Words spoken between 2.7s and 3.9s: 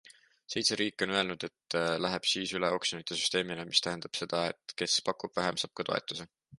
oksjonite süsteemile, mis